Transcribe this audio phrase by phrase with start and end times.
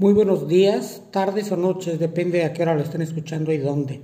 [0.00, 4.00] Muy buenos días, tardes o noches, depende a qué hora lo estén escuchando y dónde.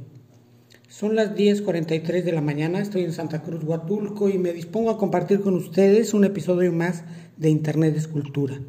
[0.88, 4.98] Son las 10.43 de la mañana, estoy en Santa Cruz, Huatulco y me dispongo a
[4.98, 7.04] compartir con ustedes un episodio más
[7.36, 8.60] de Internet Escultura.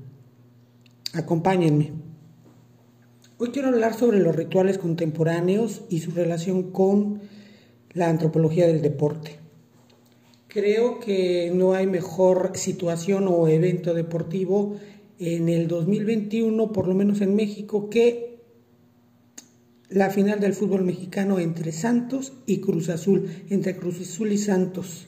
[1.14, 1.94] Acompáñenme.
[3.40, 7.22] Hoy quiero hablar sobre los rituales contemporáneos y su relación con
[7.94, 9.40] la antropología del deporte.
[10.48, 14.76] Creo que no hay mejor situación o evento deportivo
[15.20, 18.36] en el 2021, por lo menos en México, que
[19.90, 25.08] la final del fútbol mexicano entre Santos y Cruz Azul, entre Cruz Azul y Santos.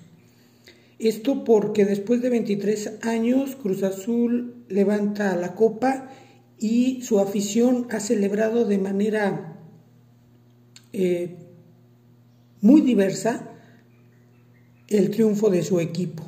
[0.99, 6.09] Esto porque después de 23 años Cruz Azul levanta la copa
[6.59, 9.59] y su afición ha celebrado de manera
[10.93, 11.35] eh,
[12.61, 13.51] muy diversa
[14.87, 16.23] el triunfo de su equipo.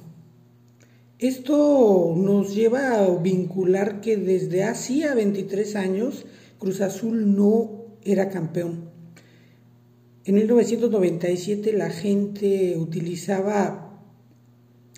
[1.19, 6.25] Esto nos lleva a vincular que desde hacía 23 años
[6.59, 8.89] Cruz Azul no era campeón.
[10.23, 14.01] En 1997 la gente utilizaba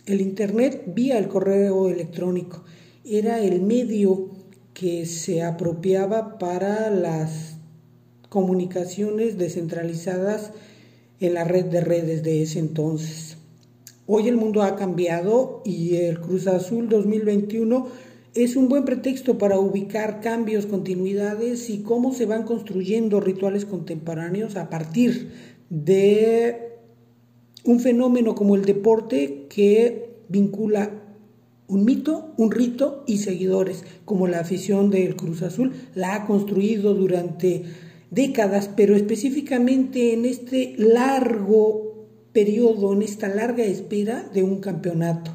[0.05, 2.65] el Internet vía el correo electrónico.
[3.03, 4.29] Era el medio
[4.75, 7.55] que se apropiaba para las
[8.29, 10.51] comunicaciones descentralizadas
[11.19, 13.37] en la red de redes de ese entonces.
[14.13, 17.87] Hoy el mundo ha cambiado y el Cruz Azul 2021
[18.35, 24.57] es un buen pretexto para ubicar cambios, continuidades y cómo se van construyendo rituales contemporáneos
[24.57, 25.31] a partir
[25.69, 26.73] de
[27.63, 30.91] un fenómeno como el deporte que vincula
[31.69, 36.95] un mito, un rito y seguidores, como la afición del Cruz Azul la ha construido
[36.95, 37.63] durante
[38.09, 41.90] décadas, pero específicamente en este largo
[42.33, 45.31] periodo, en esta larga espera de un campeonato.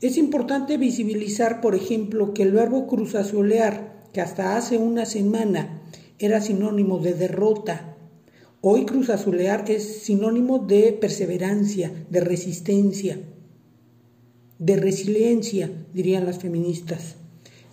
[0.00, 5.82] Es importante visibilizar, por ejemplo, que el verbo cruzazulear, que hasta hace una semana
[6.18, 7.96] era sinónimo de derrota,
[8.60, 13.18] hoy cruzazulear es sinónimo de perseverancia, de resistencia,
[14.58, 17.16] de resiliencia, dirían las feministas.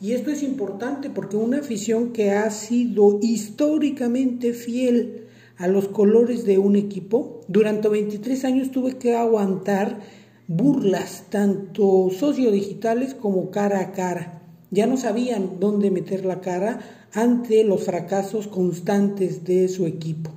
[0.02, 5.28] Y esto es importante porque una afición que ha sido históricamente fiel
[5.58, 7.42] a los colores de un equipo.
[7.48, 10.00] Durante 23 años tuve que aguantar
[10.48, 14.42] burlas, tanto sociodigitales como cara a cara.
[14.72, 16.80] Ya no sabían dónde meter la cara
[17.14, 20.32] ante los fracasos constantes de su equipo.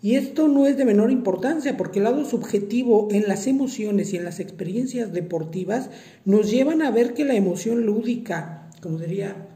[0.00, 4.18] Y esto no es de menor importancia porque el lado subjetivo en las emociones y
[4.18, 5.88] en las experiencias deportivas
[6.26, 9.48] nos llevan a ver que la emoción lúdica, como diría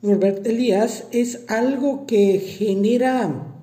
[0.00, 3.55] Norbert Elías, es algo que genera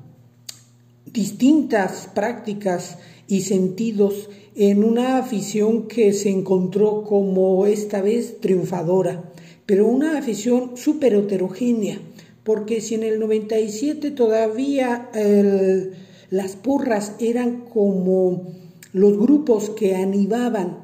[1.14, 2.98] distintas prácticas
[3.28, 9.32] y sentidos en una afición que se encontró como esta vez triunfadora,
[9.66, 12.00] pero una afición súper heterogénea,
[12.44, 15.10] porque si en el 97 todavía
[16.30, 18.52] las porras eran como
[18.92, 20.80] los grupos que animaban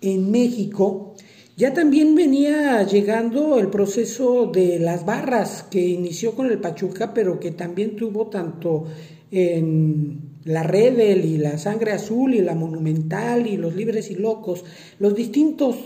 [0.00, 1.14] en México,
[1.56, 7.40] ya también venía llegando el proceso de las barras que inició con el Pachuca, pero
[7.40, 8.84] que también tuvo tanto
[9.30, 14.64] en la Redel y la Sangre Azul y la Monumental y los Libres y Locos,
[14.98, 15.76] los distintos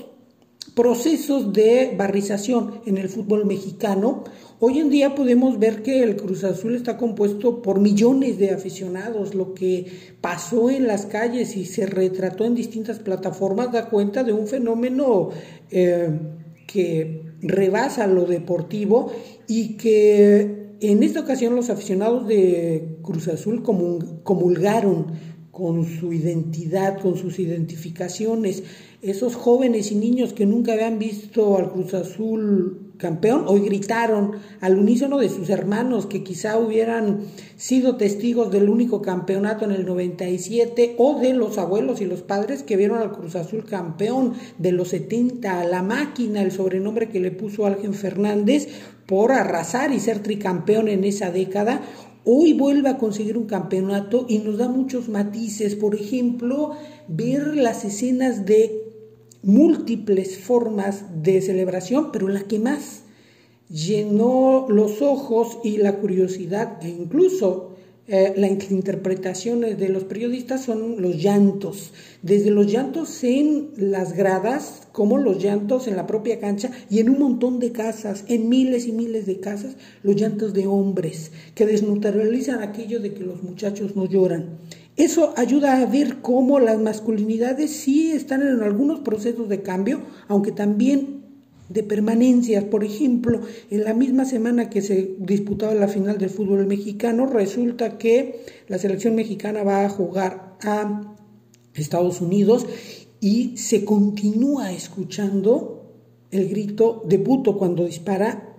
[0.74, 4.24] procesos de barrización en el fútbol mexicano,
[4.60, 9.34] hoy en día podemos ver que el Cruz Azul está compuesto por millones de aficionados.
[9.34, 9.86] Lo que
[10.20, 15.30] pasó en las calles y se retrató en distintas plataformas da cuenta de un fenómeno
[15.70, 16.10] eh,
[16.66, 19.12] que rebasa lo deportivo
[19.48, 25.06] y que en esta ocasión los aficionados de Cruz Azul comulgaron
[25.52, 28.64] con su identidad, con sus identificaciones.
[29.02, 34.78] Esos jóvenes y niños que nunca habían visto al Cruz Azul campeón, hoy gritaron al
[34.78, 37.24] unísono de sus hermanos que quizá hubieran
[37.56, 42.62] sido testigos del único campeonato en el 97 o de los abuelos y los padres
[42.62, 47.32] que vieron al Cruz Azul campeón de los 70, la máquina, el sobrenombre que le
[47.32, 48.68] puso Ángel Fernández,
[49.06, 51.82] por arrasar y ser tricampeón en esa década,
[52.24, 55.74] hoy vuelve a conseguir un campeonato y nos da muchos matices.
[55.74, 56.76] Por ejemplo,
[57.08, 58.81] ver las escenas de
[59.42, 63.02] múltiples formas de celebración, pero la que más
[63.68, 67.72] llenó los ojos y la curiosidad e incluso
[68.08, 74.88] eh, las interpretaciones de los periodistas son los llantos, desde los llantos en las gradas,
[74.90, 78.88] como los llantos en la propia cancha y en un montón de casas, en miles
[78.88, 83.94] y miles de casas, los llantos de hombres que desnaturalizan aquello de que los muchachos
[83.94, 84.58] no lloran.
[84.96, 90.52] Eso ayuda a ver cómo las masculinidades sí están en algunos procesos de cambio, aunque
[90.52, 91.22] también
[91.70, 92.64] de permanencias.
[92.64, 93.40] Por ejemplo,
[93.70, 98.78] en la misma semana que se disputaba la final del fútbol mexicano, resulta que la
[98.78, 101.16] selección mexicana va a jugar a
[101.74, 102.66] Estados Unidos
[103.20, 105.90] y se continúa escuchando
[106.30, 108.56] el grito de puto cuando dispara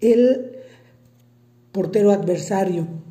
[0.00, 0.52] el
[1.72, 3.05] portero adversario.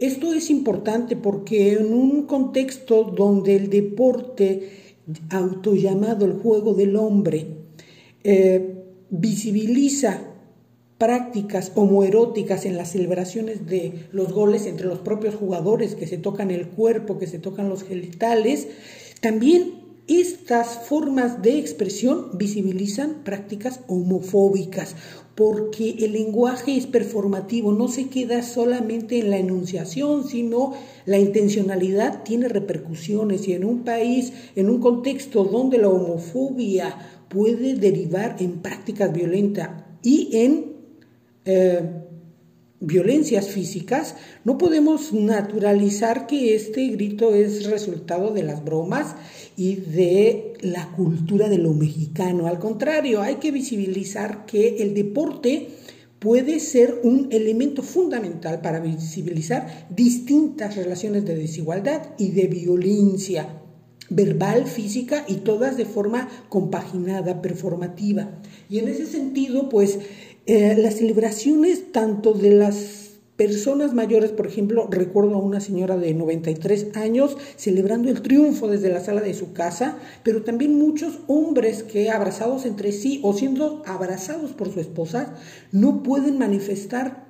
[0.00, 4.96] Esto es importante porque en un contexto donde el deporte
[5.28, 7.46] autollamado el juego del hombre
[8.24, 10.22] eh, visibiliza
[10.96, 16.50] prácticas homoeróticas en las celebraciones de los goles entre los propios jugadores que se tocan
[16.50, 18.68] el cuerpo, que se tocan los genitales,
[19.20, 19.79] también
[20.10, 24.96] estas formas de expresión visibilizan prácticas homofóbicas,
[25.36, 30.72] porque el lenguaje es performativo, no se queda solamente en la enunciación, sino
[31.06, 36.96] la intencionalidad tiene repercusiones y en un país, en un contexto donde la homofobia
[37.28, 39.70] puede derivar en prácticas violentas
[40.02, 40.72] y en
[41.44, 41.99] eh,
[42.80, 49.14] violencias físicas, no podemos naturalizar que este grito es resultado de las bromas
[49.56, 52.46] y de la cultura de lo mexicano.
[52.46, 55.68] Al contrario, hay que visibilizar que el deporte
[56.18, 63.60] puede ser un elemento fundamental para visibilizar distintas relaciones de desigualdad y de violencia
[64.10, 68.40] verbal, física y todas de forma compaginada, performativa.
[68.68, 69.98] Y en ese sentido, pues
[70.52, 76.12] eh, las celebraciones tanto de las personas mayores, por ejemplo, recuerdo a una señora de
[76.12, 81.84] 93 años celebrando el triunfo desde la sala de su casa, pero también muchos hombres
[81.84, 85.36] que abrazados entre sí o siendo abrazados por su esposa
[85.70, 87.28] no pueden manifestar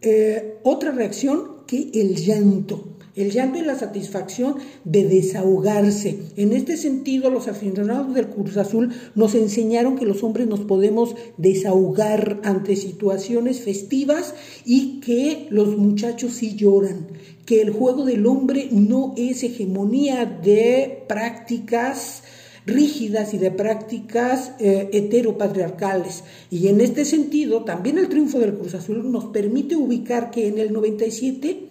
[0.00, 6.18] eh, otra reacción que el llanto el llanto y la satisfacción de desahogarse.
[6.36, 11.16] En este sentido, los aficionados del Cruz Azul nos enseñaron que los hombres nos podemos
[11.38, 14.34] desahogar ante situaciones festivas
[14.64, 17.08] y que los muchachos sí lloran,
[17.46, 22.22] que el juego del hombre no es hegemonía de prácticas
[22.66, 26.24] rígidas y de prácticas eh, heteropatriarcales.
[26.50, 30.58] Y en este sentido, también el triunfo del Cruz Azul nos permite ubicar que en
[30.58, 31.65] el 97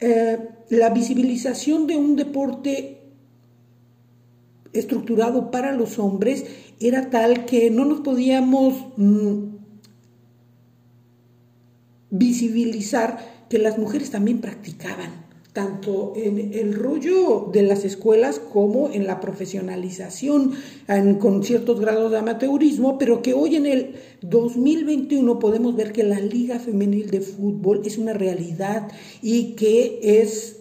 [0.00, 0.38] eh,
[0.70, 3.00] la visibilización de un deporte
[4.72, 6.44] estructurado para los hombres
[6.80, 9.56] era tal que no nos podíamos mm,
[12.10, 15.27] visibilizar que las mujeres también practicaban
[15.58, 20.52] tanto en el rollo de las escuelas como en la profesionalización
[21.18, 26.20] con ciertos grados de amateurismo, pero que hoy en el 2021 podemos ver que la
[26.20, 28.86] Liga Femenil de Fútbol es una realidad
[29.20, 30.57] y que es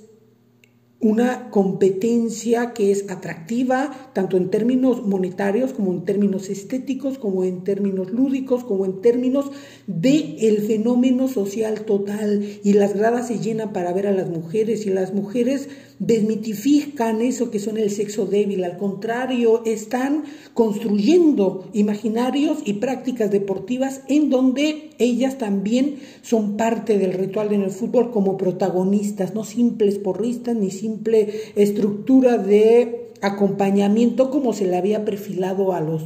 [1.00, 7.64] una competencia que es atractiva tanto en términos monetarios como en términos estéticos, como en
[7.64, 9.52] términos lúdicos, como en términos
[9.86, 12.44] de el fenómeno social total.
[12.64, 17.50] Y las gradas se llenan para ver a las mujeres y las mujeres desmitifican eso
[17.50, 20.24] que son el sexo débil, al contrario, están
[20.54, 27.72] construyendo imaginarios y prácticas deportivas en donde ellas también son parte del ritual en el
[27.72, 35.04] fútbol como protagonistas, no simples porristas ni simple estructura de acompañamiento como se le había
[35.04, 36.04] perfilado a los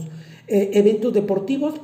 [0.48, 1.76] eh, eventos deportivos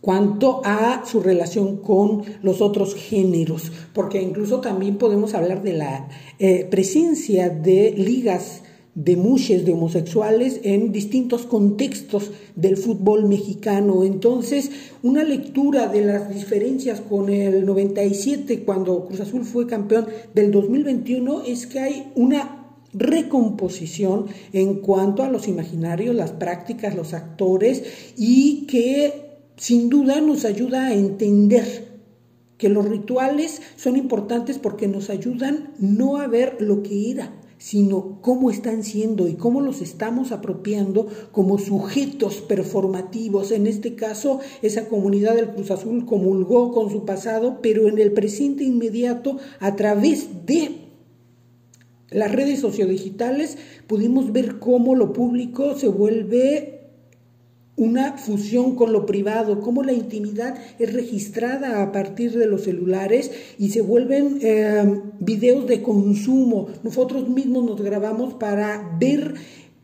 [0.00, 6.08] cuanto a su relación con los otros géneros, porque incluso también podemos hablar de la
[6.38, 8.62] eh, presencia de ligas
[8.94, 14.02] de mujeres, de homosexuales en distintos contextos del fútbol mexicano.
[14.02, 14.72] Entonces,
[15.04, 21.42] una lectura de las diferencias con el 97, cuando Cruz Azul fue campeón del 2021,
[21.46, 27.84] es que hay una recomposición en cuanto a los imaginarios, las prácticas, los actores
[28.16, 29.27] y que
[29.58, 31.88] sin duda nos ayuda a entender
[32.56, 38.20] que los rituales son importantes porque nos ayudan no a ver lo que era, sino
[38.22, 43.50] cómo están siendo y cómo los estamos apropiando como sujetos performativos.
[43.50, 48.12] En este caso, esa comunidad del Cruz Azul comulgó con su pasado, pero en el
[48.12, 50.88] presente inmediato, a través de
[52.10, 56.77] las redes sociodigitales, pudimos ver cómo lo público se vuelve
[57.78, 63.30] una fusión con lo privado, cómo la intimidad es registrada a partir de los celulares
[63.58, 66.66] y se vuelven eh, videos de consumo.
[66.82, 69.34] Nosotros mismos nos grabamos para ver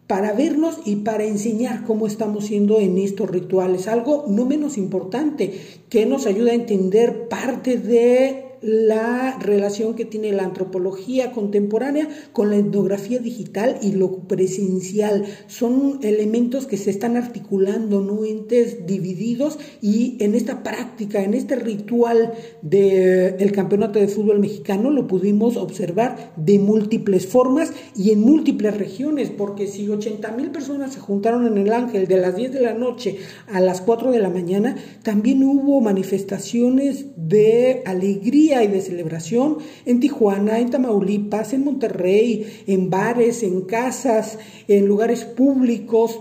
[0.06, 3.88] para vernos y para enseñar cómo estamos siendo en estos rituales.
[3.88, 5.58] Algo no menos importante
[5.88, 12.50] que nos ayuda a entender parte de la relación que tiene la antropología contemporánea con
[12.50, 15.24] la etnografía digital y lo presencial.
[15.46, 21.56] Son elementos que se están articulando, no entes divididos y en esta práctica, en este
[21.56, 28.76] ritual del campeonato de fútbol mexicano lo pudimos observar de múltiples formas y en múltiples
[28.76, 32.60] regiones, porque si 80 mil personas se juntaron en el Ángel de las 10 de
[32.60, 33.18] la noche
[33.52, 40.00] a las 4 de la mañana, también hubo manifestaciones de alegría y de celebración en
[40.00, 46.20] Tijuana, en Tamaulipas, en Monterrey, en bares, en casas, en lugares públicos,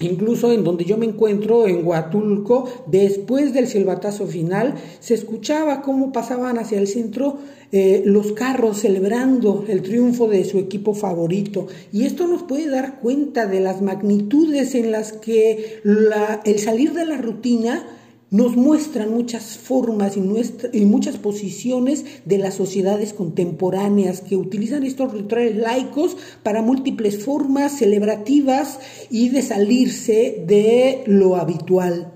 [0.00, 6.10] Incluso en donde yo me encuentro, en Huatulco, después del silbatazo final, se escuchaba cómo
[6.10, 7.38] pasaban hacia el centro
[7.70, 11.68] eh, los carros celebrando el triunfo de su equipo favorito.
[11.92, 15.80] Y esto nos puede dar cuenta de las magnitudes en las que
[16.44, 17.86] el salir de la rutina
[18.34, 25.54] nos muestran muchas formas y, muchas posiciones de las sociedades contemporáneas que utilizan estos rituales
[25.54, 32.12] laicos para múltiples formas celebrativas y de salirse de lo habitual.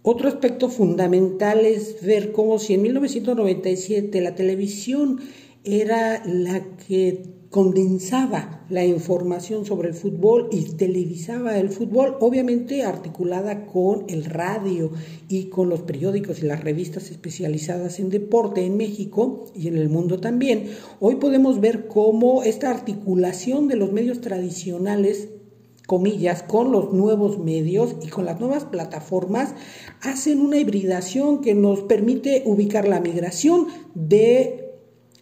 [0.00, 5.20] Otro aspecto fundamental es ver cómo si en 1997 la televisión
[5.62, 13.66] era la que condensaba la información sobre el fútbol y televisaba el fútbol, obviamente articulada
[13.66, 14.92] con el radio
[15.28, 19.88] y con los periódicos y las revistas especializadas en deporte en México y en el
[19.88, 20.70] mundo también.
[21.00, 25.28] Hoy podemos ver cómo esta articulación de los medios tradicionales
[25.86, 29.54] comillas, con los nuevos medios y con las nuevas plataformas,
[30.02, 34.67] hacen una hibridación que nos permite ubicar la migración de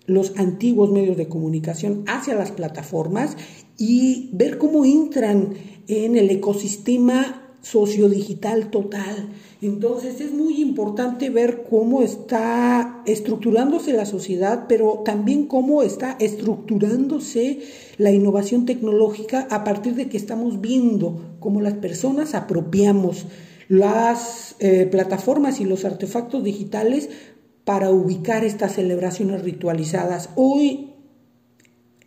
[0.07, 3.37] los antiguos medios de comunicación hacia las plataformas
[3.77, 5.55] y ver cómo entran
[5.89, 9.31] en el ecosistema sociodigital total.
[9.61, 17.61] Entonces es muy importante ver cómo está estructurándose la sociedad, pero también cómo está estructurándose
[17.99, 23.27] la innovación tecnológica a partir de que estamos viendo cómo las personas apropiamos
[23.69, 27.09] las eh, plataformas y los artefactos digitales
[27.66, 30.30] para ubicar estas celebraciones ritualizadas.
[30.37, 30.92] Hoy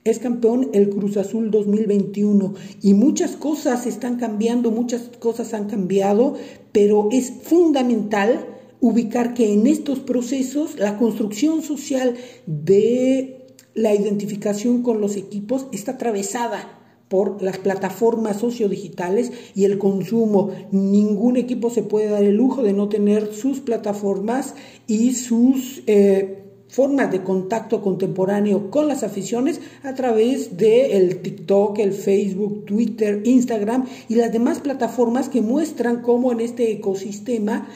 [0.06, 6.36] es campeón el Cruz Azul 2021 y muchas cosas están cambiando, muchas cosas han cambiado,
[6.72, 8.46] pero es fundamental
[8.80, 15.92] ubicar que en estos procesos la construcción social de la identificación con los equipos está
[15.92, 16.79] atravesada
[17.10, 20.52] por las plataformas sociodigitales y el consumo.
[20.72, 24.56] Ningún equipo se puede dar el lujo de no tener sus plataformas
[24.88, 31.80] y sus eh, formas de contacto contemporáneo con las aficiones a través de el TikTok,
[31.80, 37.68] el Facebook, Twitter, Instagram y las demás plataformas que muestran cómo en este ecosistema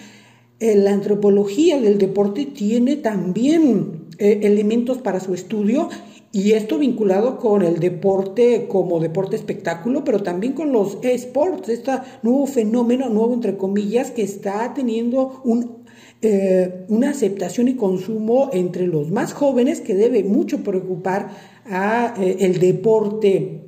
[0.59, 5.89] eh, la antropología del deporte tiene también eh, elementos para su estudio
[6.35, 11.91] y esto vinculado con el deporte como deporte espectáculo, pero también con los esports, este
[12.23, 15.83] nuevo fenómeno, nuevo entre comillas, que está teniendo un,
[16.23, 21.29] eh, una aceptación y consumo entre los más jóvenes que debe mucho preocupar
[21.69, 23.61] a eh, el deporte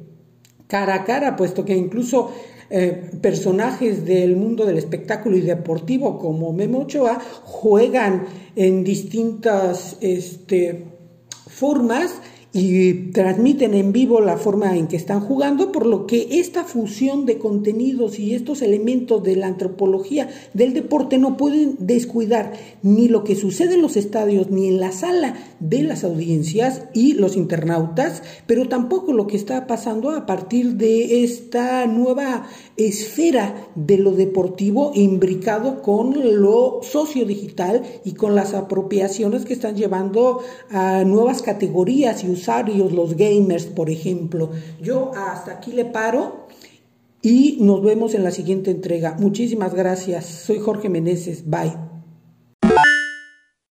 [0.66, 2.32] cara a cara, puesto que incluso
[2.72, 10.86] eh, personajes del mundo del espectáculo y deportivo como Memo Ochoa juegan en distintas este,
[11.48, 12.22] formas
[12.58, 17.26] y transmiten en vivo la forma en que están jugando, por lo que esta fusión
[17.26, 23.26] de contenidos y estos elementos de la antropología del deporte no pueden descuidar ni lo
[23.26, 28.24] que sucede en los estadios, ni en la sala de las audiencias y los internautas,
[28.48, 32.48] pero tampoco lo que está pasando a partir de esta nueva
[32.78, 40.40] esfera de lo deportivo imbricado con lo sociodigital y con las apropiaciones que están llevando
[40.70, 42.45] a nuevas categorías y
[42.94, 44.50] los gamers, por ejemplo.
[44.82, 46.48] Yo hasta aquí le paro
[47.22, 49.16] y nos vemos en la siguiente entrega.
[49.20, 50.26] Muchísimas gracias.
[50.26, 51.50] Soy Jorge Meneses.
[51.50, 51.95] Bye.